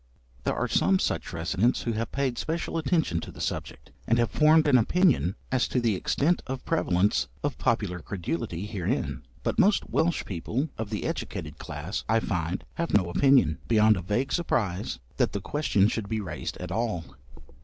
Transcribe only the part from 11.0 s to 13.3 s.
educated class, I find, have no